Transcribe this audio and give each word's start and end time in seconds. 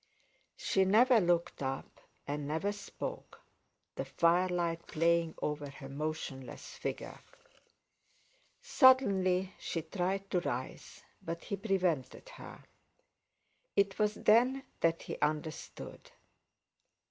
She 0.57 0.83
never 0.83 1.19
looked 1.21 1.61
up, 1.61 1.99
and 2.25 2.47
never 2.47 2.71
spoke, 2.71 3.39
the 3.93 4.03
firelight 4.03 4.87
playing 4.87 5.35
over 5.43 5.69
her 5.69 5.89
motionless 5.89 6.73
figure. 6.75 7.19
Suddenly 8.63 9.53
she 9.59 9.83
tried 9.83 10.27
to 10.31 10.39
rise, 10.39 11.03
but 11.21 11.43
he 11.43 11.55
prevented 11.55 12.29
her; 12.29 12.63
it 13.75 13.99
was 13.99 14.15
then 14.15 14.63
that 14.79 15.03
he 15.03 15.19
understood. 15.19 16.09